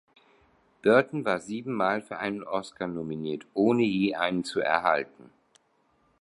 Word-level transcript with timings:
Burton 0.81 1.25
war 1.25 1.39
siebenmal 1.39 2.01
für 2.01 2.17
einen 2.17 2.41
Oscar 2.41 2.87
nominiert, 2.87 3.45
ohne 3.53 3.83
je 3.83 4.15
einen 4.15 4.43
zu 4.43 4.59
erhalten. 4.59 5.29